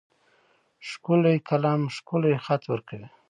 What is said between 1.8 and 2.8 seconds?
ښکلی خط